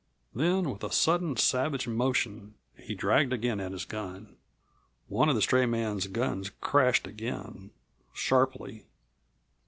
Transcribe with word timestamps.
Then 0.33 0.71
with 0.71 0.83
a 0.83 0.91
sudden, 0.91 1.37
savage 1.37 1.87
motion 1.87 2.55
he 2.73 2.95
dragged 2.95 3.31
again 3.31 3.59
at 3.59 3.71
his 3.71 3.85
gun. 3.85 4.35
One 5.09 5.29
of 5.29 5.35
the 5.35 5.43
stray 5.43 5.67
man's 5.67 6.07
guns 6.07 6.49
crashed 6.59 7.05
again, 7.05 7.69
sharply. 8.11 8.87